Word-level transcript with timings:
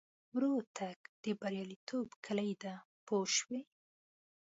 ورو 0.33 0.53
تګ 0.77 0.97
د 1.23 1.25
بریالیتوب 1.41 2.07
کیلي 2.25 2.51
ده 2.61 2.73
پوه 3.05 3.25
شوې!. 3.37 3.61